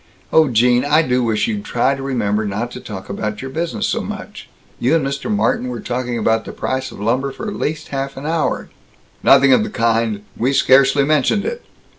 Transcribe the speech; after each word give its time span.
Oh, 0.33 0.47
Gene, 0.47 0.83
I 0.83 1.03
do 1.03 1.23
wish 1.23 1.47
you'd 1.47 1.63
try 1.63 1.91
and 1.91 2.01
remember 2.03 2.43
not 2.43 2.71
to 2.71 2.79
talk 2.79 3.07
about 3.07 3.43
your 3.43 3.51
business 3.51 3.85
so 3.85 4.01
much. 4.01 4.49
You 4.79 4.95
and 4.95 5.05
Mr. 5.05 5.29
Martin 5.29 5.67
were 5.67 5.79
talking 5.79 6.17
about 6.17 6.43
the 6.43 6.51
price 6.51 6.91
of 6.91 6.99
lumber 6.99 7.31
for 7.31 7.47
at 7.47 7.53
least 7.55 7.89
half 7.89 8.17
an 8.17 8.25
hour" 8.25 8.71
"Nothing 9.23 9.53
of 9.53 9.61
the 9.63 9.69
kind. 9.69 10.23
We 10.35 10.53
scarcely 10.53 11.03
mentioned 11.05 11.45
it. 11.45 11.63